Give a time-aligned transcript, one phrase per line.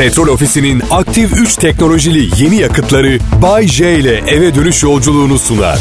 [0.00, 5.78] Petrol Ofisi'nin aktif 3 teknolojili yeni yakıtları Bay J ile eve dönüş yolculuğunu sunar.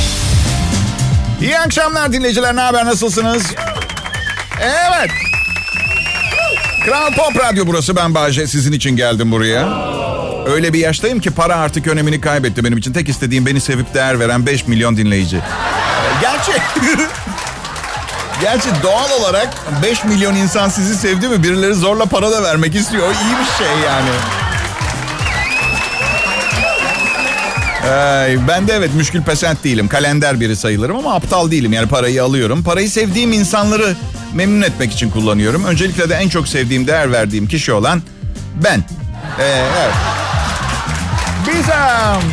[1.41, 2.55] İyi akşamlar dinleyiciler.
[2.55, 2.85] Ne haber?
[2.85, 3.43] Nasılsınız?
[4.61, 5.11] Evet.
[6.85, 7.95] Kral Pop Radyo burası.
[7.95, 8.47] Ben Bayce.
[8.47, 9.67] Sizin için geldim buraya.
[10.47, 12.93] Öyle bir yaştayım ki para artık önemini kaybetti benim için.
[12.93, 15.39] Tek istediğim beni sevip değer veren 5 milyon dinleyici.
[16.21, 16.51] Gerçi...
[18.41, 19.49] Gerçi doğal olarak
[19.83, 23.03] 5 milyon insan sizi sevdi mi birileri zorla para da vermek istiyor.
[23.07, 24.09] İyi bir şey yani.
[27.93, 29.87] Ay, ben de evet müşkül pesent değilim.
[29.87, 31.73] Kalender biri sayılırım ama aptal değilim.
[31.73, 32.63] Yani parayı alıyorum.
[32.63, 33.95] Parayı sevdiğim insanları
[34.33, 35.65] memnun etmek için kullanıyorum.
[35.65, 38.01] Öncelikle de en çok sevdiğim, değer verdiğim kişi olan
[38.63, 38.83] ben.
[39.39, 39.93] Ee, evet.
[41.47, 42.23] Biz um,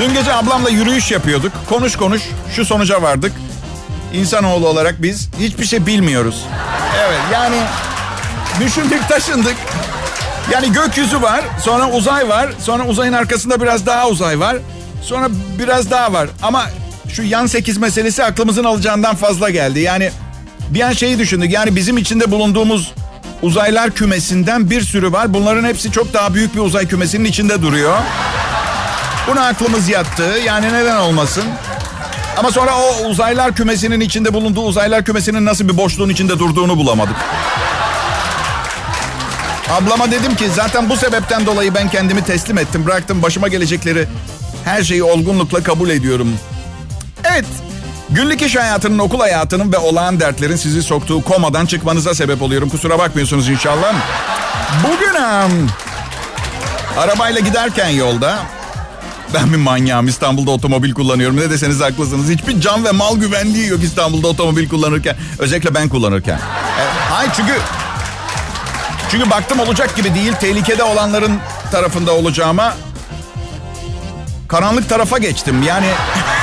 [0.00, 1.52] dün gece ablamla yürüyüş yapıyorduk.
[1.68, 2.22] Konuş konuş
[2.56, 3.32] şu sonuca vardık.
[4.14, 6.44] İnsanoğlu olarak biz hiçbir şey bilmiyoruz.
[7.06, 7.56] Evet yani
[8.60, 9.56] düşündük taşındık.
[10.52, 14.56] Yani gökyüzü var, sonra uzay var, sonra uzayın arkasında biraz daha uzay var,
[15.02, 16.28] sonra biraz daha var.
[16.42, 16.64] Ama
[17.12, 19.80] şu yan sekiz meselesi aklımızın alacağından fazla geldi.
[19.80, 20.10] Yani
[20.70, 21.52] bir an şeyi düşündük.
[21.52, 22.92] Yani bizim içinde bulunduğumuz
[23.42, 25.34] uzaylar kümesinden bir sürü var.
[25.34, 27.98] Bunların hepsi çok daha büyük bir uzay kümesinin içinde duruyor.
[29.28, 30.36] Buna aklımız yattı.
[30.46, 31.44] Yani neden olmasın?
[32.36, 37.16] Ama sonra o uzaylar kümesinin içinde bulunduğu uzaylar kümesinin nasıl bir boşluğun içinde durduğunu bulamadık.
[39.70, 42.86] Ablama dedim ki zaten bu sebepten dolayı ben kendimi teslim ettim.
[42.86, 44.08] Bıraktım başıma gelecekleri
[44.64, 46.28] her şeyi olgunlukla kabul ediyorum.
[47.24, 47.44] Evet.
[48.10, 52.68] Günlük iş hayatının, okul hayatının ve olağan dertlerin sizi soktuğu komadan çıkmanıza sebep oluyorum.
[52.68, 53.94] Kusura bakmıyorsunuz inşallah.
[54.84, 55.14] Bugün
[56.98, 58.38] arabayla giderken yolda
[59.34, 61.36] ben bir manyağım İstanbul'da otomobil kullanıyorum.
[61.36, 62.28] Ne deseniz haklısınız.
[62.30, 65.16] Hiçbir can ve mal güvenliği yok İstanbul'da otomobil kullanırken.
[65.38, 66.36] Özellikle ben kullanırken.
[66.36, 67.52] E, hayır çünkü
[69.10, 70.32] çünkü baktım olacak gibi değil.
[70.32, 71.38] Tehlikede olanların
[71.72, 72.74] tarafında olacağıma
[74.48, 75.62] karanlık tarafa geçtim.
[75.62, 75.86] Yani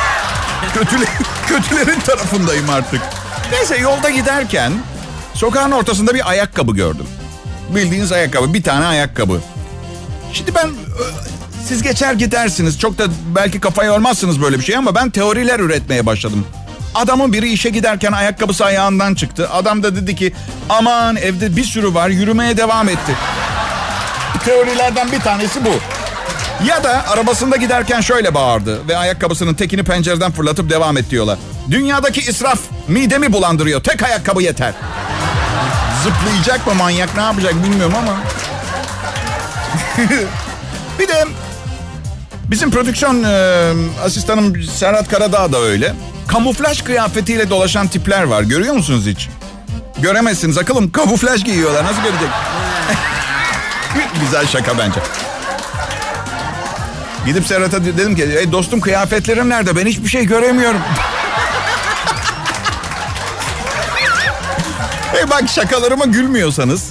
[0.74, 1.08] kötüler,
[1.48, 3.02] kötülerin tarafındayım artık.
[3.52, 4.74] Neyse yolda giderken
[5.34, 7.08] sokağın ortasında bir ayakkabı gördüm.
[7.70, 8.54] Bildiğiniz ayakkabı.
[8.54, 9.42] Bir tane ayakkabı.
[10.34, 10.70] Şimdi ben
[11.68, 12.80] siz geçer gidersiniz.
[12.80, 13.04] Çok da
[13.36, 16.48] belki kafa yormazsınız böyle bir şey ama ben teoriler üretmeye başladım.
[16.96, 19.50] Adamın biri işe giderken ayakkabısı ayağından çıktı.
[19.50, 20.34] Adam da dedi ki
[20.70, 23.16] aman evde bir sürü var yürümeye devam etti.
[24.46, 25.70] Teorilerden bir tanesi bu.
[26.68, 31.38] Ya da arabasında giderken şöyle bağırdı ve ayakkabısının tekini pencereden fırlatıp devam et diyorlar.
[31.72, 33.84] Dünyadaki israf midemi bulandırıyor.
[33.84, 34.74] Tek ayakkabı yeter.
[36.04, 38.18] Zıplayacak mı manyak ne yapacak bilmiyorum ama.
[41.00, 41.26] bir de
[42.52, 43.74] bizim prodüksiyon e,
[44.04, 45.94] asistanım Serhat Karadağ da öyle.
[46.28, 48.42] Kamuflaj kıyafetiyle dolaşan tipler var.
[48.42, 49.30] Görüyor musunuz hiç?
[50.00, 50.58] Göremezsiniz.
[50.58, 51.84] Akılım kamuflaj giyiyorlar.
[51.84, 52.30] Nasıl görecek?
[54.22, 55.00] Güzel şaka bence.
[57.26, 59.76] Gidip Serhat'a dedim ki e, dostum kıyafetlerim nerede?
[59.76, 60.82] Ben hiçbir şey göremiyorum.
[65.22, 66.90] e bak şakalarıma gülmüyorsanız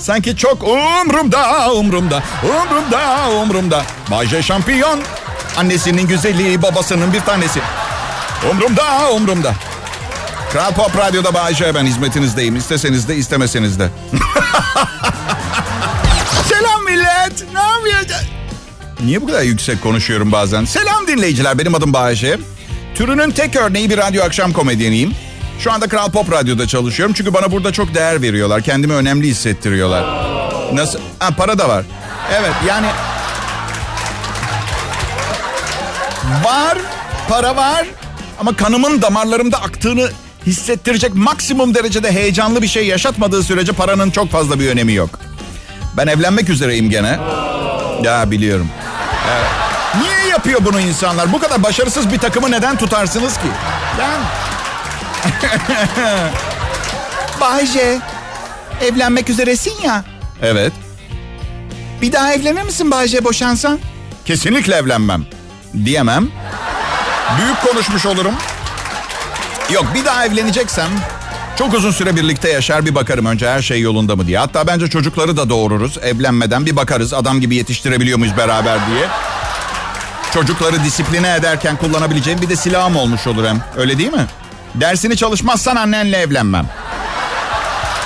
[0.00, 3.82] sanki çok umrumda umrumda umrumda umrumda.
[4.10, 5.00] Bayce şampiyon.
[5.56, 7.60] Annesinin güzelliği babasının bir tanesi.
[8.50, 9.54] Umrumda umrumda.
[10.52, 12.56] Kral Pop Radyo'da Bayce ben hizmetinizdeyim.
[12.56, 13.88] İsteseniz de istemeseniz de.
[16.48, 17.44] Selam millet.
[17.54, 18.26] Ne yapıyorsun?
[19.04, 20.64] Niye bu kadar yüksek konuşuyorum bazen?
[20.64, 22.38] Selam dinleyiciler benim adım Bayece.
[22.94, 25.14] Türünün tek örneği bir radyo akşam komedyeniyim.
[25.60, 27.14] Şu anda Kral Pop Radyo'da çalışıyorum.
[27.14, 28.62] Çünkü bana burada çok değer veriyorlar.
[28.62, 30.04] Kendimi önemli hissettiriyorlar.
[30.72, 30.98] Nasıl?
[31.18, 31.84] Ha, para da var.
[32.34, 32.86] Evet yani...
[36.44, 36.78] Var,
[37.28, 37.86] para var.
[38.38, 40.10] Ama kanımın damarlarımda aktığını
[40.46, 45.10] hissettirecek maksimum derecede heyecanlı bir şey yaşatmadığı sürece paranın çok fazla bir önemi yok.
[45.96, 47.18] Ben evlenmek üzereyim gene.
[48.02, 48.68] Ya biliyorum.
[49.30, 49.50] Evet.
[50.02, 51.32] Niye yapıyor bunu insanlar?
[51.32, 53.48] Bu kadar başarısız bir takımı neden tutarsınız ki?
[53.98, 54.49] Ben...
[57.40, 57.98] Bayce,
[58.82, 60.04] evlenmek üzeresin ya.
[60.42, 60.72] Evet.
[62.02, 63.78] Bir daha evlenir misin Bayce boşansan?
[64.24, 65.26] Kesinlikle evlenmem.
[65.84, 66.28] Diyemem.
[67.38, 68.34] Büyük konuşmuş olurum.
[69.72, 70.88] Yok bir daha evleneceksem
[71.60, 74.38] çok uzun süre birlikte yaşar bir bakarım önce her şey yolunda mı diye.
[74.38, 79.08] Hatta bence çocukları da doğururuz evlenmeden bir bakarız adam gibi yetiştirebiliyor muyuz beraber diye.
[80.34, 83.60] Çocukları disipline ederken kullanabileceğim bir de silahım olmuş olur hem.
[83.76, 84.26] Öyle değil mi?
[84.74, 86.66] Dersini çalışmazsan annenle evlenmem.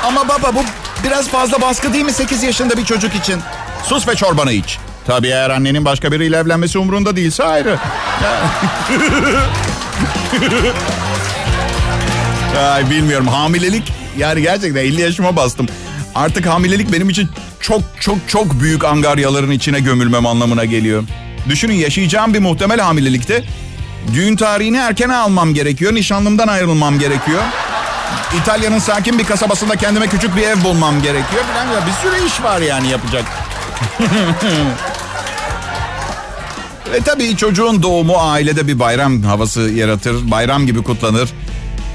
[0.04, 0.64] Ama baba bu
[1.04, 3.40] biraz fazla baskı değil mi 8 yaşında bir çocuk için?
[3.84, 4.78] Sus ve çorbanı iç.
[5.06, 7.78] Tabii eğer annenin başka biriyle evlenmesi umurunda değilse ayrı.
[12.72, 15.66] Ay bilmiyorum hamilelik yani gerçekten 50 yaşıma bastım.
[16.14, 17.28] Artık hamilelik benim için
[17.60, 21.04] çok çok çok büyük angaryaların içine gömülmem anlamına geliyor.
[21.48, 23.44] Düşünün yaşayacağım bir muhtemel hamilelikte
[24.12, 25.94] düğün tarihini erken almam gerekiyor.
[25.94, 27.42] Nişanlımdan ayrılmam gerekiyor.
[28.42, 31.44] İtalya'nın sakin bir kasabasında kendime küçük bir ev bulmam gerekiyor.
[31.54, 33.24] Falan bir sürü iş var yani yapacak.
[36.92, 40.30] Ve tabii çocuğun doğumu ailede bir bayram havası yaratır.
[40.30, 41.30] Bayram gibi kutlanır.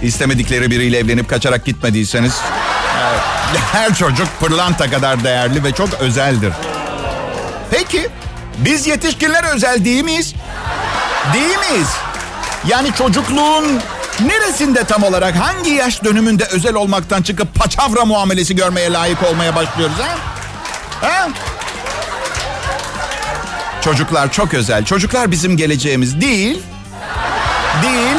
[0.04, 2.34] İstemedikleri biriyle evlenip kaçarak gitmediyseniz
[3.72, 6.54] her çocuk pırlanta kadar değerli ve çok özeldir.
[7.72, 8.08] Peki
[8.58, 10.34] biz yetişkinler özel değil miyiz?
[11.34, 11.88] Değil miyiz?
[12.68, 13.80] Yani çocukluğun
[14.26, 19.96] neresinde tam olarak hangi yaş dönümünde özel olmaktan çıkıp paçavra muamelesi görmeye layık olmaya başlıyoruz
[20.00, 20.16] ha?
[21.08, 21.28] Ha?
[23.82, 24.86] Çocuklar çok özel.
[24.86, 26.62] Çocuklar bizim geleceğimiz değil.
[27.84, 28.18] Değil.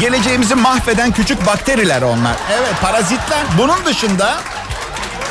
[0.00, 2.36] Geleceğimizi mahveden küçük bakteriler onlar.
[2.52, 3.38] Evet parazitler.
[3.58, 4.40] Bunun dışında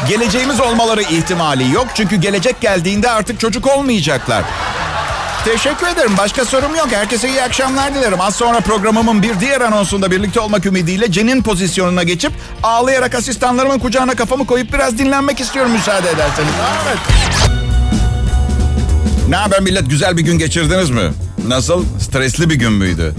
[0.08, 1.88] geleceğimiz olmaları ihtimali yok.
[1.96, 4.44] Çünkü gelecek geldiğinde artık çocuk olmayacaklar.
[5.46, 6.12] Teşekkür ederim.
[6.18, 6.88] Başka sorum yok.
[6.92, 8.22] Herkese iyi akşamlar dilerim.
[8.22, 12.32] Az sonra programımın bir diğer anonsunda birlikte olmak ümidiyle Cenin pozisyonuna geçip
[12.64, 16.52] ağlayarak asistanlarımın kucağına kafamı koyup biraz dinlenmek istiyorum müsaade ederseniz.
[16.88, 16.98] Evet.
[19.30, 19.90] Ne haber millet?
[19.90, 21.12] Güzel bir gün geçirdiniz mi?
[21.48, 21.86] Nasıl?
[22.00, 23.16] Stresli bir gün müydü?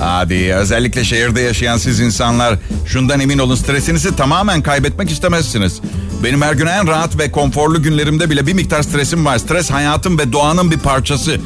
[0.00, 5.80] Hadi özellikle şehirde yaşayan siz insanlar şundan emin olun stresinizi tamamen kaybetmek istemezsiniz.
[6.24, 9.38] Benim her gün en rahat ve konforlu günlerimde bile bir miktar stresim var.
[9.38, 11.40] Stres hayatım ve doğanın bir parçası.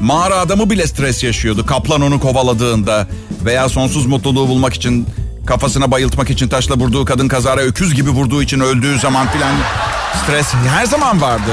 [0.00, 3.08] Mağara adamı bile stres yaşıyordu kaplan onu kovaladığında
[3.44, 5.06] veya sonsuz mutluluğu bulmak için
[5.46, 9.54] kafasına bayıltmak için taşla vurduğu kadın kazara öküz gibi vurduğu için öldüğü zaman filan
[10.24, 11.52] stres her zaman vardı.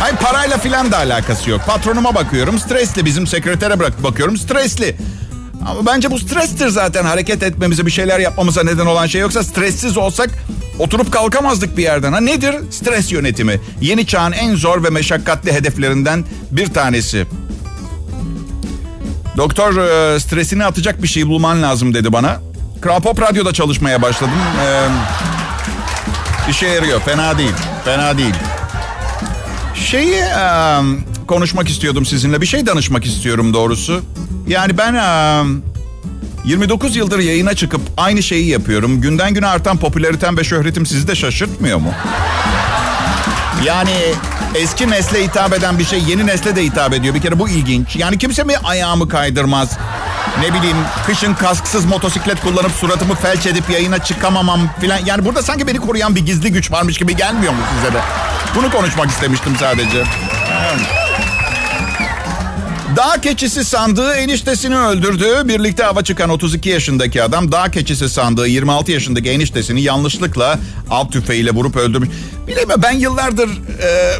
[0.00, 1.60] Hayır parayla filan da alakası yok.
[1.66, 3.04] Patronuma bakıyorum stresli.
[3.04, 4.96] Bizim sekretere bırak bakıyorum stresli.
[5.66, 9.96] Ama bence bu strestir zaten hareket etmemize bir şeyler yapmamıza neden olan şey yoksa stressiz
[9.96, 10.30] olsak
[10.78, 12.12] oturup kalkamazdık bir yerden.
[12.12, 12.54] Ha nedir?
[12.70, 13.60] Stres yönetimi.
[13.80, 17.26] Yeni çağın en zor ve meşakkatli hedeflerinden bir tanesi.
[19.36, 22.40] Doktor e, stresini atacak bir şey bulman lazım dedi bana.
[22.80, 24.34] Kral Pop Radyo'da çalışmaya başladım.
[24.66, 24.88] Ee,
[26.50, 27.00] işe yarıyor.
[27.00, 27.52] Fena değil.
[27.84, 28.34] Fena değil.
[29.74, 30.80] Şeyi e,
[31.28, 32.40] konuşmak istiyordum sizinle.
[32.40, 34.02] Bir şey danışmak istiyorum doğrusu.
[34.48, 35.44] Yani ben e,
[36.44, 39.00] 29 yıldır yayına çıkıp aynı şeyi yapıyorum.
[39.00, 41.90] Günden güne artan popülaritem ve şöhretim sizi de şaşırtmıyor mu?
[43.64, 43.96] Yani
[44.54, 47.14] eski nesle hitap eden bir şey yeni nesle de hitap ediyor.
[47.14, 47.96] Bir kere bu ilginç.
[47.96, 49.78] Yani kimse mi ayağımı kaydırmaz?
[50.40, 54.98] Ne bileyim kışın kasksız motosiklet kullanıp suratımı felç edip yayına çıkamamam filan.
[55.04, 58.00] Yani burada sanki beni koruyan bir gizli güç varmış gibi gelmiyor mu size de?
[58.56, 60.04] Bunu konuşmak istemiştim sadece.
[62.96, 65.48] Dağ keçisi sandığı eniştesini öldürdü.
[65.48, 70.58] Birlikte hava çıkan 32 yaşındaki adam dağ keçisi sandığı 26 yaşındaki eniştesini yanlışlıkla
[70.90, 72.08] av tüfeğiyle vurup öldürmüş.
[72.46, 73.48] Bilmiyorum ben yıllardır
[73.82, 74.12] e,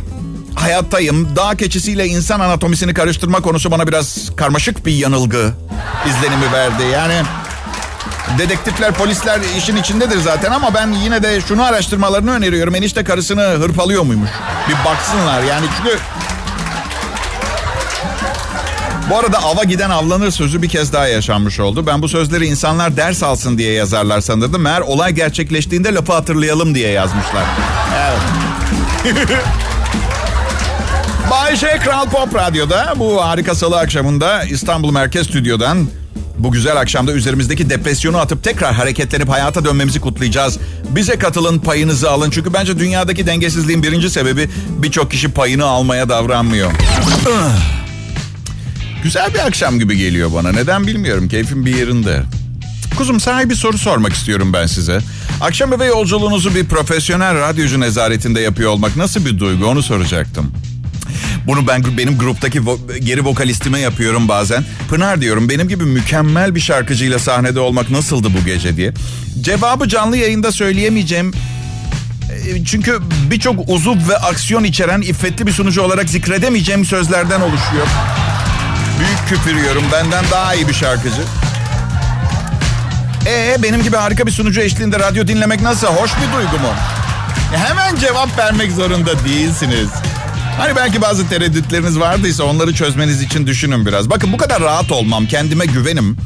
[0.55, 1.37] hayattayım.
[1.37, 5.53] Dağ keçisiyle insan anatomisini karıştırma konusu bana biraz karmaşık bir yanılgı
[6.09, 6.83] izlenimi verdi.
[6.93, 7.23] Yani
[8.39, 12.75] dedektifler, polisler işin içindedir zaten ama ben yine de şunu araştırmalarını öneriyorum.
[12.75, 14.31] Enişte karısını hırpalıyor muymuş?
[14.69, 15.99] Bir baksınlar yani çünkü
[19.11, 21.87] bu arada ava giden avlanır sözü bir kez daha yaşanmış oldu.
[21.87, 24.63] Ben bu sözleri insanlar ders alsın diye yazarlar sanırdım.
[24.63, 27.45] Meğer olay gerçekleştiğinde lafı hatırlayalım diye yazmışlar.
[28.07, 28.21] Evet.
[31.31, 35.89] Bay J Kral Pop Radyo'da bu harika salı akşamında İstanbul Merkez Stüdyo'dan
[36.39, 40.59] bu güzel akşamda üzerimizdeki depresyonu atıp tekrar hareketlenip hayata dönmemizi kutlayacağız.
[40.89, 42.31] Bize katılın, payınızı alın.
[42.31, 46.71] Çünkü bence dünyadaki dengesizliğin birinci sebebi birçok kişi payını almaya davranmıyor.
[49.05, 50.53] Güzel bir akşam gibi geliyor bana.
[50.53, 51.29] Neden bilmiyorum.
[51.29, 52.23] Keyfim bir yerinde.
[52.97, 54.99] Kuzum sana bir soru sormak istiyorum ben size.
[55.41, 60.53] Akşam eve yolculuğunuzu bir profesyonel radyocu nezaretinde yapıyor olmak nasıl bir duygu onu soracaktım.
[61.47, 64.65] Bunu ben benim gruptaki vo- geri vokalistime yapıyorum bazen.
[64.89, 68.93] Pınar diyorum benim gibi mükemmel bir şarkıcıyla sahnede olmak nasıldı bu gece diye.
[69.41, 71.33] Cevabı canlı yayında söyleyemeyeceğim.
[72.55, 72.99] E, Çünkü
[73.31, 77.87] birçok uzuv ve aksiyon içeren iffetli bir sunucu olarak zikredemeyeceğim sözlerden oluşuyor.
[78.99, 79.85] Büyük küpürüyorum.
[79.93, 81.23] Benden daha iyi bir şarkıcı.
[83.27, 85.87] Ee benim gibi harika bir sunucu eşliğinde radyo dinlemek nasıl?
[85.87, 86.73] Hoş bir duygu mu?
[87.55, 89.89] Hemen cevap vermek zorunda değilsiniz.
[90.59, 94.11] Hani belki bazı tereddütleriniz vardıysa onları çözmeniz için düşünün biraz.
[94.11, 96.17] Bakın bu kadar rahat olmam, kendime güvenim.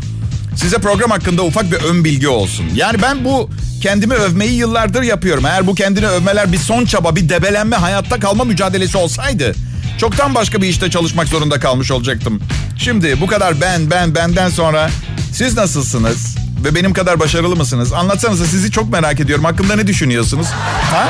[0.56, 2.64] Size program hakkında ufak bir ön bilgi olsun.
[2.74, 3.50] Yani ben bu
[3.82, 5.46] kendimi övmeyi yıllardır yapıyorum.
[5.46, 9.54] Eğer bu kendini övmeler bir son çaba, bir debelenme, hayatta kalma mücadelesi olsaydı...
[9.98, 12.40] Çoktan başka bir işte çalışmak zorunda kalmış olacaktım.
[12.78, 14.90] Şimdi bu kadar ben, ben, benden sonra
[15.32, 16.36] siz nasılsınız?
[16.64, 17.92] Ve benim kadar başarılı mısınız?
[17.92, 19.44] Anlatsanıza sizi çok merak ediyorum.
[19.44, 20.46] Hakkımda ne düşünüyorsunuz?
[20.92, 21.08] Ha?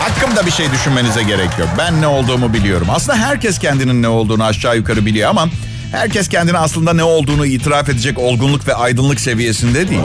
[0.00, 1.68] Hakkımda bir şey düşünmenize gerek yok.
[1.78, 2.86] Ben ne olduğumu biliyorum.
[2.90, 5.48] Aslında herkes kendinin ne olduğunu aşağı yukarı biliyor ama...
[5.92, 10.00] Herkes kendine aslında ne olduğunu itiraf edecek olgunluk ve aydınlık seviyesinde değil.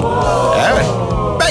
[0.74, 0.86] Evet.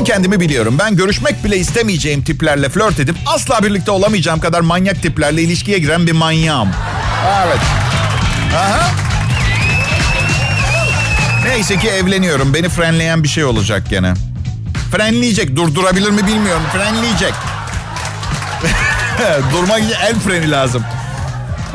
[0.00, 0.76] Ben kendimi biliyorum.
[0.78, 6.06] Ben görüşmek bile istemeyeceğim tiplerle flört edip asla birlikte olamayacağım kadar manyak tiplerle ilişkiye giren
[6.06, 6.68] bir manyağım.
[7.46, 7.58] Evet.
[8.56, 8.90] Aha.
[11.46, 12.54] Neyse ki evleniyorum.
[12.54, 14.14] Beni frenleyen bir şey olacak gene.
[14.92, 15.56] Frenleyecek.
[15.56, 16.62] Durdurabilir mi bilmiyorum.
[16.72, 17.34] Frenleyecek.
[19.52, 20.82] Durmak için el freni lazım.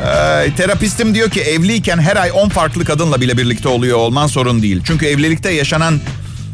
[0.01, 4.62] Ee, terapistim diyor ki evliyken her ay 10 farklı kadınla bile birlikte oluyor olman sorun
[4.62, 4.82] değil.
[4.86, 6.00] Çünkü evlilikte yaşanan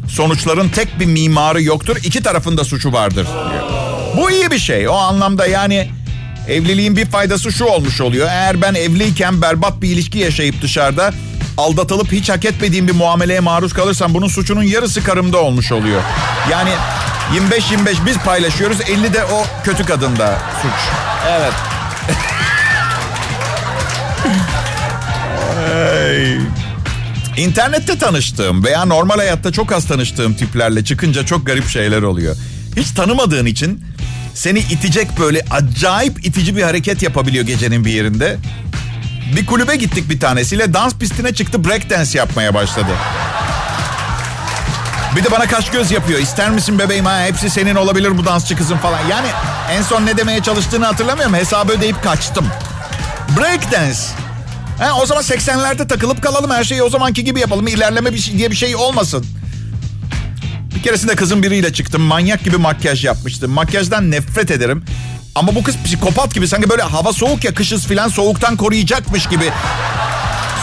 [0.08, 1.96] sonuçların tek bir mimarı yoktur.
[1.96, 3.62] İki tarafında suçu vardır diyor.
[4.16, 4.88] Bu iyi bir şey.
[4.88, 5.90] O anlamda yani
[6.48, 8.28] evliliğin bir faydası şu olmuş oluyor.
[8.30, 11.12] Eğer ben evliyken berbat bir ilişki yaşayıp dışarıda
[11.58, 16.02] aldatılıp hiç hak etmediğim bir muameleye maruz kalırsam bunun suçunun yarısı karımda olmuş oluyor.
[16.50, 16.70] Yani
[17.50, 20.72] 25-25 biz paylaşıyoruz 50 de o kötü kadında suç.
[21.28, 21.52] Evet.
[25.66, 26.61] hey.
[27.36, 32.36] İnternette tanıştığım veya normal hayatta çok az tanıştığım tiplerle çıkınca çok garip şeyler oluyor.
[32.76, 33.84] Hiç tanımadığın için
[34.34, 38.36] seni itecek böyle acayip itici bir hareket yapabiliyor gecenin bir yerinde.
[39.36, 42.90] Bir kulübe gittik bir tanesiyle dans pistine çıktı breakdance yapmaya başladı.
[45.16, 46.20] Bir de bana kaş göz yapıyor.
[46.20, 49.00] İster misin bebeğim ha hepsi senin olabilir bu dansçı kızın falan.
[49.10, 49.28] Yani
[49.70, 51.34] en son ne demeye çalıştığını hatırlamıyorum.
[51.34, 52.46] Hesabı ödeyip kaçtım.
[53.38, 54.21] Breakdance.
[54.78, 57.66] Ha, o zaman 80'lerde takılıp kalalım her şeyi o zamanki gibi yapalım.
[57.66, 59.26] İlerleme bir şey, diye bir şey olmasın.
[60.74, 62.02] Bir keresinde kızın biriyle çıktım.
[62.02, 63.48] Manyak gibi makyaj yapmıştı.
[63.48, 64.84] Makyajdan nefret ederim.
[65.34, 69.50] Ama bu kız psikopat gibi sanki böyle hava soğuk ya kışız filan soğuktan koruyacakmış gibi.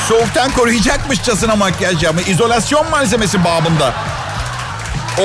[0.09, 2.27] Soğuktan koruyacakmışçasına makyaj yapmış.
[2.27, 3.93] İzolasyon malzemesi babında.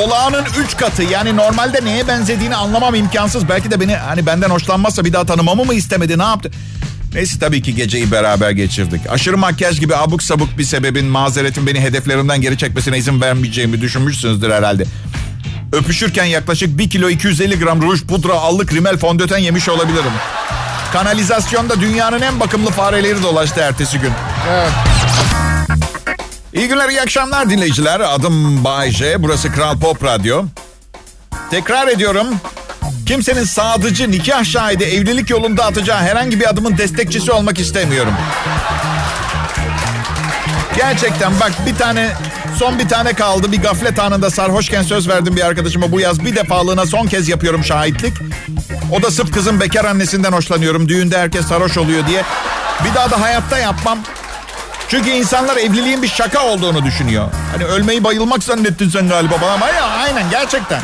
[0.02, 3.48] Olağanın üç katı yani normalde neye benzediğini anlamam imkansız.
[3.48, 6.50] Belki de beni hani benden hoşlanmazsa bir daha tanımamı mı istemedi ne yaptı?
[7.14, 9.00] Neyse tabii ki geceyi beraber geçirdik.
[9.10, 14.50] Aşırı makyaj gibi abuk sabuk bir sebebin mazeretin beni hedeflerimden geri çekmesine izin vermeyeceğimi düşünmüşsünüzdür
[14.50, 14.84] herhalde.
[15.72, 20.12] Öpüşürken yaklaşık 1 kilo 250 gram ruj, pudra, allık, rimel, fondöten yemiş olabilirim.
[20.92, 24.10] Kanalizasyonda dünyanın en bakımlı fareleri dolaştı ertesi gün.
[24.50, 24.72] Evet.
[26.54, 28.00] İyi günler, iyi akşamlar dinleyiciler.
[28.00, 29.22] Adım Bay J.
[29.22, 30.44] Burası Kral Pop Radyo.
[31.50, 32.26] Tekrar ediyorum.
[33.06, 38.12] Kimsenin sadıcı, nikah şahidi, evlilik yolunda atacağı herhangi bir adımın destekçisi olmak istemiyorum.
[40.76, 42.08] Gerçekten bak bir tane
[42.58, 43.52] son bir tane kaldı.
[43.52, 47.64] Bir gaflet anında sarhoşken söz verdim bir arkadaşıma bu yaz bir defalığına son kez yapıyorum
[47.64, 48.14] şahitlik.
[48.92, 50.88] O da sırf kızın bekar annesinden hoşlanıyorum.
[50.88, 52.22] Düğünde herkes sarhoş oluyor diye.
[52.84, 53.98] Bir daha da hayatta yapmam.
[54.88, 57.28] Çünkü insanlar evliliğin bir şaka olduğunu düşünüyor.
[57.52, 59.52] Hani ölmeyi bayılmak zannettin sen galiba bana.
[59.52, 60.80] Ama ya aynen gerçekten.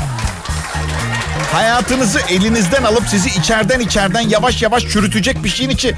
[1.53, 5.95] Hayatınızı elinizden alıp sizi içeriden içeriden yavaş yavaş çürütecek bir şeyin içi.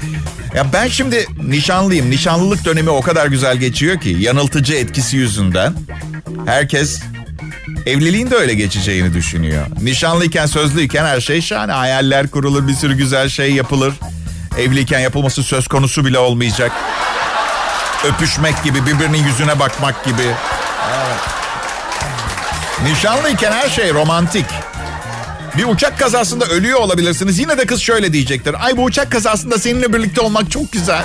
[0.55, 2.11] Ya ben şimdi nişanlıyım.
[2.11, 5.73] Nişanlılık dönemi o kadar güzel geçiyor ki yanıltıcı etkisi yüzünden
[6.45, 7.01] herkes
[7.85, 9.65] evliliğin de öyle geçeceğini düşünüyor.
[9.81, 11.71] Nişanlıyken sözlüyken her şey şahane.
[11.71, 13.93] Hayaller kurulur, bir sürü güzel şey yapılır.
[14.57, 16.71] Evliyken yapılması söz konusu bile olmayacak.
[18.05, 20.23] Öpüşmek gibi, birbirinin yüzüne bakmak gibi.
[20.95, 21.19] Evet.
[22.83, 24.45] Nişanlıyken her şey romantik.
[25.57, 27.39] Bir uçak kazasında ölüyor olabilirsiniz.
[27.39, 28.55] Yine de kız şöyle diyecektir.
[28.65, 31.03] Ay bu uçak kazasında seninle birlikte olmak çok güzel.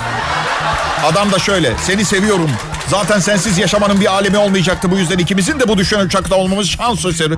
[1.05, 1.73] Adam da şöyle.
[1.87, 2.51] Seni seviyorum.
[2.87, 4.91] Zaten sensiz yaşamanın bir alemi olmayacaktı.
[4.91, 7.33] Bu yüzden ikimizin de bu düşen uçakta olmamız şans eseri.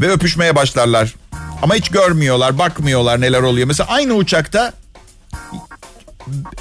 [0.00, 1.14] Ve öpüşmeye başlarlar.
[1.62, 3.66] Ama hiç görmüyorlar, bakmıyorlar neler oluyor.
[3.66, 4.72] Mesela aynı uçakta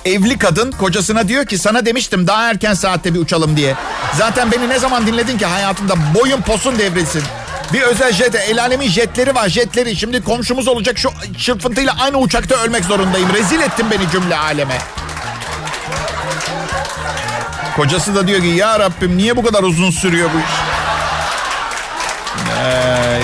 [0.06, 3.76] evli kadın kocasına diyor ki sana demiştim daha erken saatte bir uçalım diye.
[4.18, 7.24] Zaten beni ne zaman dinledin ki hayatında boyun posun devrilsin.
[7.74, 9.96] Bir özel jet, el alemin jetleri var jetleri.
[9.96, 13.34] Şimdi komşumuz olacak şu çırpıntıyla aynı uçakta ölmek zorundayım.
[13.34, 14.78] Rezil ettin beni cümle aleme.
[17.76, 20.54] Kocası da diyor ki ya Rabbim niye bu kadar uzun sürüyor bu iş?
[22.60, 23.22] Ay.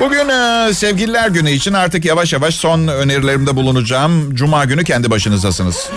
[0.00, 4.34] Bugün e, sevgililer günü için artık yavaş yavaş son önerilerimde bulunacağım.
[4.34, 5.90] Cuma günü kendi başınızdasınız.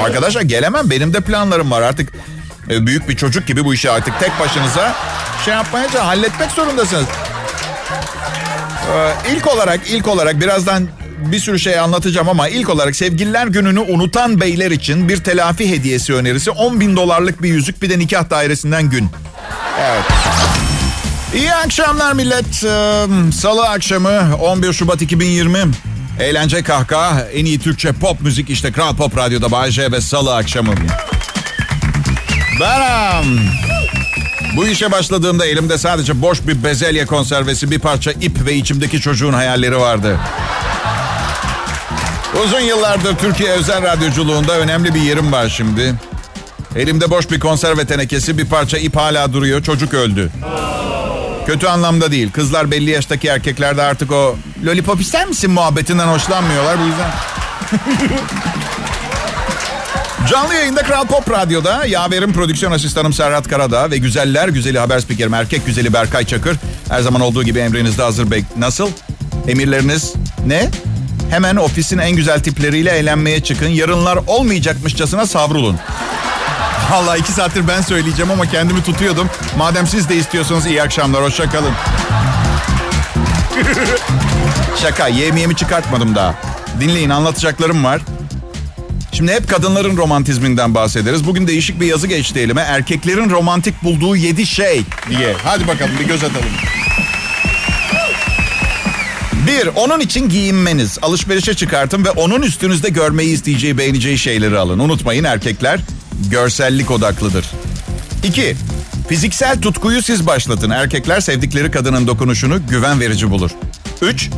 [0.00, 2.12] Arkadaşlar gelemem benim de planlarım var artık.
[2.70, 4.94] E, büyük bir çocuk gibi bu işi artık tek başınıza
[5.46, 7.06] şey yapmaya halletmek zorundasınız.
[8.94, 10.88] Ee, ilk olarak ilk olarak birazdan
[11.18, 16.14] bir sürü şey anlatacağım ama ilk olarak sevgililer gününü unutan beyler için bir telafi hediyesi
[16.14, 19.08] önerisi 10 bin dolarlık bir yüzük bir de nikah dairesinden gün.
[19.80, 20.04] Evet.
[21.34, 22.64] İyi akşamlar millet.
[22.64, 25.58] Ee, Salı akşamı 11 Şubat 2020.
[26.20, 30.36] Eğlence kahkaha en iyi Türkçe pop müzik işte Kral Pop Radyo'da Bay J ve Salı
[30.36, 30.74] akşamı.
[32.60, 33.65] Benim.
[34.56, 39.32] Bu işe başladığımda elimde sadece boş bir bezelye konservesi, bir parça ip ve içimdeki çocuğun
[39.32, 40.18] hayalleri vardı.
[42.44, 45.94] Uzun yıllardır Türkiye özel radyoculuğunda önemli bir yerim var şimdi.
[46.76, 49.62] Elimde boş bir konserve tenekesi, bir parça ip hala duruyor.
[49.62, 50.30] Çocuk öldü.
[51.46, 52.32] Kötü anlamda değil.
[52.32, 56.76] Kızlar belli yaştaki erkeklerde artık o lollipop ister misin muhabbetinden hoşlanmıyorlar.
[56.80, 57.10] Bu yüzden...
[60.30, 65.34] Canlı yayında Kral Pop Radyo'da yaverim prodüksiyon asistanım Serhat Karadağ ve güzeller güzeli haber spikerim
[65.34, 66.56] erkek güzeli Berkay Çakır.
[66.88, 68.44] Her zaman olduğu gibi emrinizde hazır bek.
[68.56, 68.90] Nasıl?
[69.48, 70.12] Emirleriniz
[70.46, 70.68] ne?
[71.30, 73.68] Hemen ofisin en güzel tipleriyle eğlenmeye çıkın.
[73.68, 75.76] Yarınlar olmayacakmışçasına savrulun.
[76.92, 79.30] Vallahi iki saattir ben söyleyeceğim ama kendimi tutuyordum.
[79.58, 81.22] Madem siz de istiyorsanız iyi akşamlar.
[81.22, 81.72] Hoşça kalın.
[84.82, 85.08] Şaka.
[85.08, 86.34] Yemiyemi çıkartmadım daha.
[86.80, 88.00] Dinleyin anlatacaklarım var.
[89.16, 91.26] Şimdi hep kadınların romantizminden bahsederiz.
[91.26, 92.60] Bugün değişik bir yazı geçti elime.
[92.60, 95.34] Erkeklerin romantik bulduğu yedi şey diye.
[95.44, 96.48] Hadi bakalım bir göz atalım.
[99.46, 100.98] Bir, onun için giyinmeniz.
[101.02, 104.78] Alışverişe çıkartın ve onun üstünüzde görmeyi isteyeceği, beğeneceği şeyleri alın.
[104.78, 105.80] Unutmayın erkekler
[106.30, 107.46] görsellik odaklıdır.
[108.24, 108.56] İki,
[109.08, 110.70] fiziksel tutkuyu siz başlatın.
[110.70, 113.50] Erkekler sevdikleri kadının dokunuşunu güven verici bulur.
[114.02, 114.30] Üç,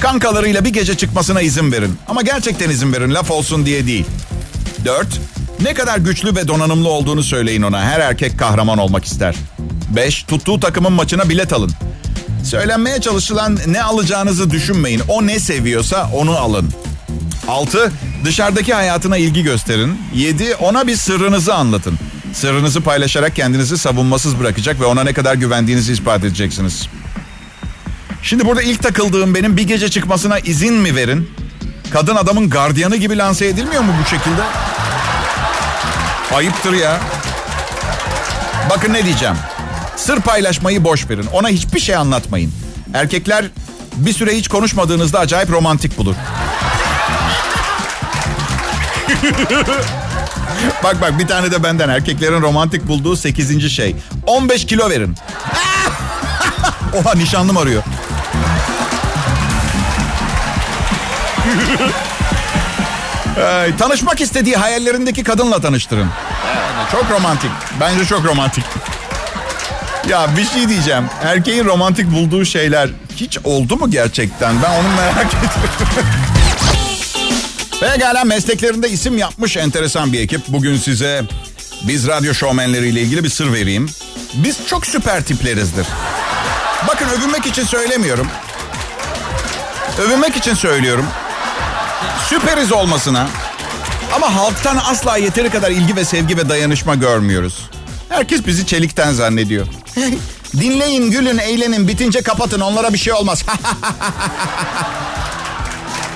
[0.00, 1.94] kankalarıyla bir gece çıkmasına izin verin.
[2.08, 4.06] Ama gerçekten izin verin, laf olsun diye değil.
[4.84, 5.20] Dört,
[5.62, 7.84] ne kadar güçlü ve donanımlı olduğunu söyleyin ona.
[7.84, 9.34] Her erkek kahraman olmak ister.
[9.96, 11.72] Beş, tuttuğu takımın maçına bilet alın.
[12.44, 15.02] Söylenmeye çalışılan ne alacağınızı düşünmeyin.
[15.08, 16.70] O ne seviyorsa onu alın.
[17.48, 17.92] 6.
[18.24, 19.98] Dışarıdaki hayatına ilgi gösterin.
[20.14, 20.54] 7.
[20.54, 21.98] Ona bir sırrınızı anlatın.
[22.32, 26.88] Sırrınızı paylaşarak kendinizi savunmasız bırakacak ve ona ne kadar güvendiğinizi ispat edeceksiniz.
[28.22, 31.30] Şimdi burada ilk takıldığım benim bir gece çıkmasına izin mi verin?
[31.90, 34.42] Kadın adamın gardiyanı gibi lanse edilmiyor mu bu şekilde?
[36.32, 37.00] Ayıptır ya.
[38.70, 39.36] Bakın ne diyeceğim.
[39.96, 41.26] Sır paylaşmayı boş verin.
[41.32, 42.52] Ona hiçbir şey anlatmayın.
[42.94, 43.44] Erkekler
[43.96, 46.14] bir süre hiç konuşmadığınızda acayip romantik bulur.
[50.84, 53.72] bak bak bir tane de benden erkeklerin romantik bulduğu 8.
[53.72, 53.96] şey.
[54.26, 55.14] 15 kilo verin.
[56.94, 57.82] Oha nişanlım arıyor.
[63.42, 66.08] Ay, tanışmak istediği hayallerindeki kadınla tanıştırın.
[66.92, 67.50] çok romantik.
[67.80, 68.64] Bence çok romantik.
[70.08, 71.04] Ya bir şey diyeceğim.
[71.24, 74.62] Erkeğin romantik bulduğu şeyler hiç oldu mu gerçekten?
[74.62, 76.08] Ben onu merak ediyorum.
[77.80, 80.48] Pekala mesleklerinde isim yapmış enteresan bir ekip.
[80.48, 81.22] Bugün size
[81.82, 83.90] biz radyo şovmenleriyle ilgili bir sır vereyim.
[84.34, 85.86] Biz çok süper tiplerizdir.
[86.88, 88.28] Bakın övünmek için söylemiyorum.
[89.98, 91.06] Övünmek için söylüyorum.
[92.28, 93.26] Süperiz olmasına.
[94.14, 97.70] Ama halktan asla yeteri kadar ilgi ve sevgi ve dayanışma görmüyoruz.
[98.08, 99.66] Herkes bizi çelikten zannediyor.
[100.60, 102.60] Dinleyin, gülün, eğlenin, bitince kapatın.
[102.60, 103.44] Onlara bir şey olmaz.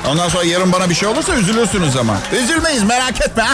[0.09, 2.17] Ondan sonra yarın bana bir şey olursa üzülürsünüz ama.
[2.43, 3.45] Üzülmeyiz merak etme.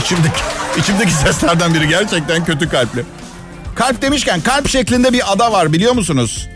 [0.00, 0.40] içimdeki,
[0.76, 3.04] içimdeki seslerden biri gerçekten kötü kalpli.
[3.74, 6.48] Kalp demişken kalp şeklinde bir ada var biliyor musunuz?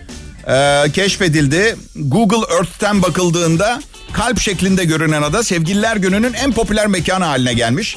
[0.48, 1.76] Ee, keşfedildi.
[1.96, 7.96] Google Earth'ten bakıldığında kalp şeklinde görünen ada sevgililer gününün en popüler mekanı haline gelmiş.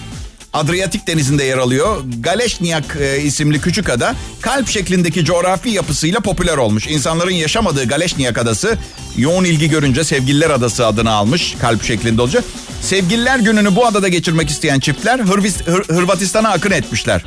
[0.53, 2.03] Adriyatik denizinde yer alıyor.
[2.19, 6.87] Galeşniyak e, isimli küçük ada kalp şeklindeki coğrafi yapısıyla popüler olmuş.
[6.87, 8.77] İnsanların yaşamadığı Galeşniyak adası
[9.17, 12.43] yoğun ilgi görünce Sevgililer Adası adını almış kalp şeklinde olacak.
[12.81, 17.25] Sevgililer gününü bu adada geçirmek isteyen çiftler Hırvis, Hır, Hırvatistan'a akın etmişler.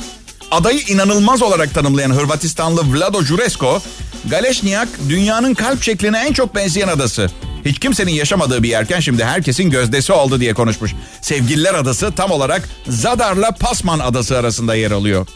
[0.51, 3.83] Adayı inanılmaz olarak tanımlayan Hırvatistanlı Vlado Juresko,
[4.25, 7.31] Galeşniyak dünyanın kalp şekline en çok benzeyen adası.
[7.65, 10.95] Hiç kimsenin yaşamadığı bir yerken şimdi herkesin gözdesi oldu diye konuşmuş.
[11.21, 15.27] Sevgililer Adası tam olarak Zadar'la Pasman Adası arasında yer alıyor.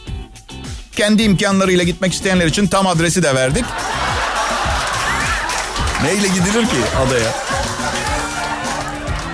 [0.95, 3.65] Kendi imkanlarıyla gitmek isteyenler için tam adresi de verdik.
[6.03, 7.33] Neyle gidilir ki adaya?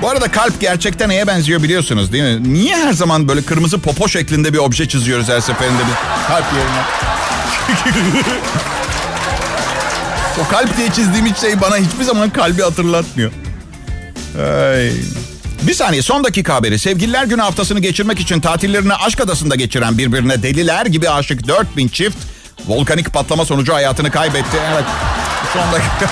[0.02, 2.54] Bu arada kalp gerçekten neye benziyor biliyorsunuz değil mi?
[2.54, 6.82] Niye her zaman böyle kırmızı popo şeklinde bir obje çiziyoruz her seferinde bir kalp yerine?
[10.42, 13.32] o kalp diye çizdiğim şey bana hiçbir zaman kalbi hatırlatmıyor.
[14.40, 14.92] Ay.
[15.62, 16.80] Bir saniye son dakika haberi.
[16.80, 22.18] Sevgililer günü haftasını geçirmek için tatillerini aşk adasında geçiren birbirine deliler gibi aşık 4000 çift
[22.68, 24.58] volkanik patlama sonucu hayatını kaybetti.
[24.74, 24.86] Evet
[25.54, 26.10] son dakika.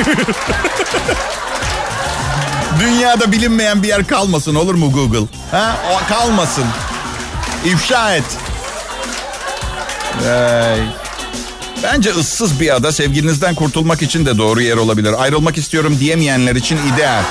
[2.80, 5.26] Dünyada bilinmeyen bir yer kalmasın olur mu Google?
[5.50, 5.76] Ha?
[5.92, 6.64] O kalmasın.
[7.64, 8.24] İfşa et.
[10.28, 11.07] Ay.
[11.82, 15.14] Bence ıssız bir ada sevgilinizden kurtulmak için de doğru yer olabilir.
[15.18, 17.22] Ayrılmak istiyorum diyemeyenler için ideal.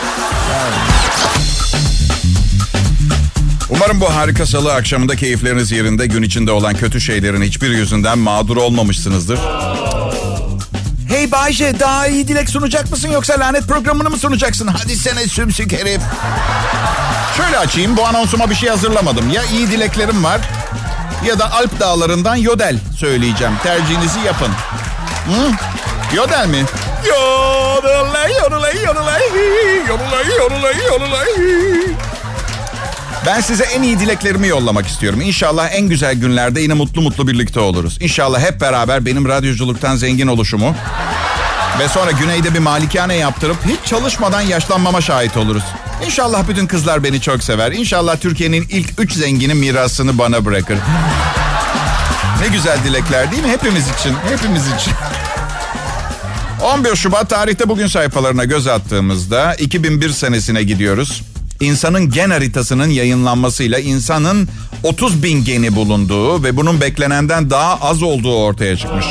[3.69, 8.57] Umarım bu harika salı akşamında keyifleriniz yerinde gün içinde olan kötü şeylerin hiçbir yüzünden mağdur
[8.57, 9.39] olmamışsınızdır.
[11.09, 14.67] Hey Bayce daha iyi dilek sunacak mısın yoksa lanet programını mı sunacaksın?
[14.67, 16.01] Hadi sene sümsük herif.
[17.37, 19.29] Şöyle açayım bu anonsuma bir şey hazırlamadım.
[19.29, 20.41] Ya iyi dileklerim var
[21.25, 23.53] ya da Alp dağlarından Yodel söyleyeceğim.
[23.63, 24.51] Tercihinizi yapın.
[25.27, 25.51] Hı?
[26.15, 26.65] Yodel mi?
[27.07, 29.21] Yodelay, yodelay, yodelay,
[29.87, 31.27] yodelay, yodelay, yodelay.
[33.25, 35.21] Ben size en iyi dileklerimi yollamak istiyorum.
[35.21, 37.97] İnşallah en güzel günlerde yine mutlu mutlu birlikte oluruz.
[38.01, 40.75] İnşallah hep beraber benim radyoculuktan zengin oluşumu
[41.79, 45.63] ve sonra güneyde bir malikane yaptırıp hiç çalışmadan yaşlanmama şahit oluruz.
[46.05, 47.71] İnşallah bütün kızlar beni çok sever.
[47.71, 50.77] İnşallah Türkiye'nin ilk üç zengini mirasını bana bırakır.
[52.41, 53.49] Ne güzel dilekler değil mi?
[53.49, 54.93] Hepimiz için, hepimiz için.
[56.63, 61.21] 11 Şubat tarihte bugün sayfalarına göz attığımızda 2001 senesine gidiyoruz.
[61.59, 64.49] İnsanın gen haritasının yayınlanmasıyla insanın
[64.83, 69.05] 30 bin geni bulunduğu ve bunun beklenenden daha az olduğu ortaya çıkmış.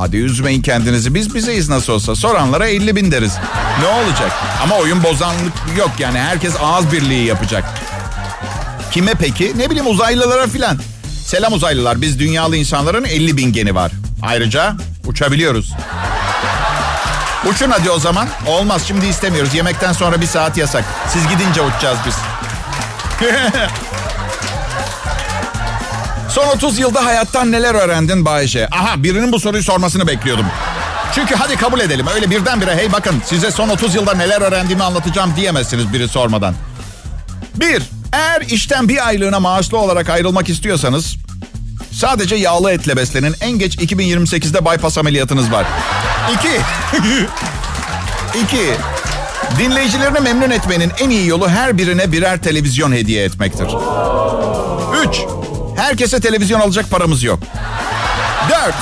[0.00, 3.32] Hadi üzmeyin kendinizi biz bizeyiz nasıl olsa soranlara 50 bin deriz.
[3.80, 4.32] Ne olacak?
[4.62, 7.64] Ama oyun bozanlık yok yani herkes ağız birliği yapacak.
[8.90, 9.52] Kime peki?
[9.58, 10.78] Ne bileyim uzaylılara filan.
[11.24, 13.92] Selam uzaylılar biz dünyalı insanların 50 bin geni var.
[14.22, 15.74] Ayrıca uçabiliyoruz.
[17.50, 18.28] Uçun hadi o zaman.
[18.46, 19.54] Olmaz şimdi istemiyoruz.
[19.54, 20.84] Yemekten sonra bir saat yasak.
[21.08, 22.14] Siz gidince uçacağız biz.
[26.36, 28.68] Son 30 yılda hayattan neler öğrendin Bayşe?
[28.70, 30.46] Aha birinin bu soruyu sormasını bekliyordum.
[31.14, 32.06] Çünkü hadi kabul edelim.
[32.14, 36.54] Öyle birdenbire hey bakın size son 30 yılda neler öğrendiğimi anlatacağım diyemezsiniz biri sormadan.
[37.54, 41.16] Bir, eğer işten bir aylığına maaşlı olarak ayrılmak istiyorsanız
[41.92, 43.34] sadece yağlı etle beslenin.
[43.40, 45.66] En geç 2028'de bypass ameliyatınız var.
[46.34, 46.60] İki,
[48.44, 48.72] iki,
[49.58, 53.66] dinleyicilerini memnun etmenin en iyi yolu her birine birer televizyon hediye etmektir.
[55.04, 55.20] Üç,
[55.76, 57.38] herkese televizyon alacak paramız yok.
[58.48, 58.74] Dört,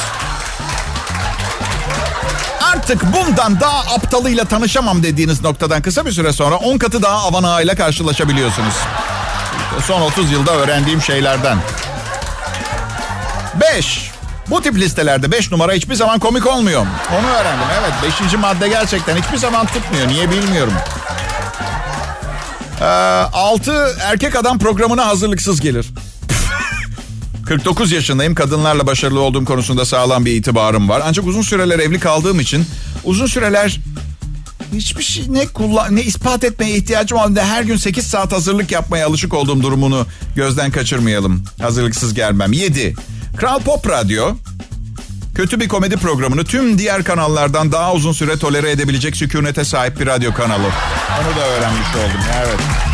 [2.75, 7.63] artık bundan daha aptalıyla tanışamam dediğiniz noktadan kısa bir süre sonra 10 katı daha avan
[7.63, 8.75] ile karşılaşabiliyorsunuz.
[9.87, 11.59] Son 30 yılda öğrendiğim şeylerden.
[13.61, 14.11] 5.
[14.51, 16.87] Bu tip listelerde 5 numara hiçbir zaman komik olmuyor.
[17.19, 17.67] Onu öğrendim.
[17.81, 18.39] Evet 5.
[18.39, 20.09] madde gerçekten hiçbir zaman tutmuyor.
[20.09, 20.75] Niye bilmiyorum.
[22.81, 23.73] 6.
[23.73, 25.87] Ee, erkek adam programına hazırlıksız gelir.
[27.47, 28.35] 49 yaşındayım.
[28.35, 31.03] Kadınlarla başarılı olduğum konusunda sağlam bir itibarım var.
[31.05, 32.67] Ancak uzun süreler evli kaldığım için
[33.05, 33.81] uzun süreler
[34.75, 39.07] hiçbir şey ne kullan ne ispat etmeye ihtiyacım olduğunda her gün 8 saat hazırlık yapmaya
[39.07, 41.45] alışık olduğum durumunu gözden kaçırmayalım.
[41.63, 42.53] Hazırlıksız gelmem.
[42.53, 42.95] 7.
[43.37, 44.35] Kral Pop Radyo
[45.35, 50.07] kötü bir komedi programını tüm diğer kanallardan daha uzun süre tolere edebilecek sükunete sahip bir
[50.07, 50.67] radyo kanalı.
[51.21, 52.21] Onu da öğrenmiş oldum.
[52.39, 52.94] Evet.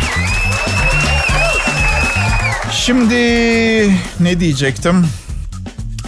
[2.85, 3.15] Şimdi
[4.19, 5.07] ne diyecektim?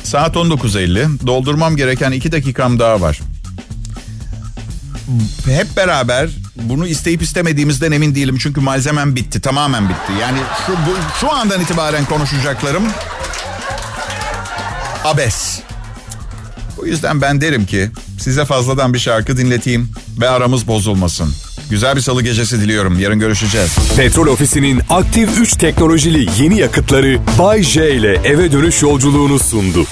[0.04, 1.28] Saat 19.50.
[1.28, 3.20] Doldurmam gereken 2 dakikam daha var.
[5.46, 8.38] Hep beraber bunu isteyip istemediğimizden emin değilim.
[8.42, 9.42] Çünkü malzemem bitti.
[9.42, 10.12] Tamamen bitti.
[10.22, 12.84] Yani şu, bu, şu andan itibaren konuşacaklarım
[15.04, 15.60] abes.
[16.78, 21.34] Bu yüzden ben derim ki size fazladan bir şarkı dinleteyim ve aramız bozulmasın.
[21.69, 22.99] Güzel bir salı gecesi diliyorum.
[22.99, 23.76] Yarın görüşeceğiz.
[23.97, 29.86] Petrol Ofisi'nin aktif 3 teknolojili yeni yakıtları Bay J ile eve dönüş yolculuğunu sundu.